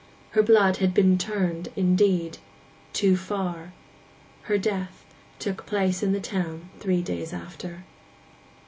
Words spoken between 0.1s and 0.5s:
Her